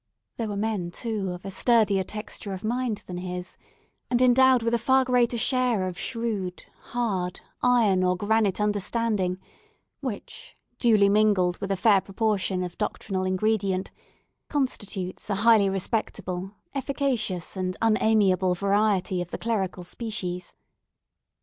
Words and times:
There 0.37 0.47
were 0.47 0.57
men, 0.57 0.89
too, 0.89 1.31
of 1.31 1.45
a 1.45 1.51
sturdier 1.51 2.03
texture 2.03 2.53
of 2.55 2.63
mind 2.63 3.03
than 3.05 3.17
his, 3.17 3.55
and 4.09 4.19
endowed 4.19 4.63
with 4.63 4.73
a 4.73 4.79
far 4.79 5.05
greater 5.05 5.37
share 5.37 5.87
of 5.87 5.95
shrewd, 5.95 6.63
hard 6.75 7.41
iron, 7.61 8.03
or 8.03 8.17
granite 8.17 8.59
understanding; 8.59 9.37
which, 9.99 10.55
duly 10.79 11.07
mingled 11.07 11.59
with 11.59 11.69
a 11.69 11.77
fair 11.77 12.01
proportion 12.01 12.63
of 12.63 12.79
doctrinal 12.79 13.25
ingredient, 13.25 13.91
constitutes 14.49 15.29
a 15.29 15.35
highly 15.35 15.69
respectable, 15.69 16.49
efficacious, 16.73 17.55
and 17.55 17.77
unamiable 17.79 18.55
variety 18.55 19.21
of 19.21 19.29
the 19.29 19.37
clerical 19.37 19.83
species. 19.83 20.55